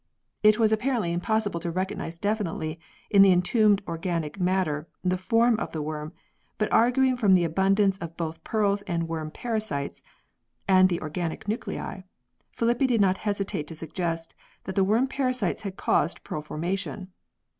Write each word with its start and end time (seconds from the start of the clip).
It 0.41 0.57
was 0.57 0.71
apparently 0.71 1.13
impossible 1.13 1.59
to 1.59 1.69
recognise 1.69 2.17
definitely 2.17 2.79
in 3.11 3.21
the 3.21 3.31
entombed 3.31 3.83
organic 3.87 4.39
matter 4.39 4.87
the 5.03 5.15
form 5.15 5.59
of 5.59 5.73
the 5.73 5.81
worm, 5.83 6.11
but 6.57 6.73
arguing 6.73 7.15
from 7.17 7.35
the 7.35 7.43
abundance 7.43 7.99
of 7.99 8.17
both 8.17 8.43
pearls 8.43 8.81
and 8.87 9.07
worm 9.07 9.29
parasites 9.29 10.01
(and 10.67 10.89
the 10.89 10.99
organic 11.03 11.47
nuclei) 11.47 12.01
Filippi 12.57 12.87
did 12.87 12.99
not 12.99 13.17
hesitate 13.19 13.67
to 13.67 13.75
suggest 13.75 14.33
that 14.63 14.73
the 14.73 14.83
worm 14.83 15.05
parasites 15.05 15.61
had 15.61 15.77
caused 15.77 16.23
pearl 16.23 16.41
formation. 16.41 17.09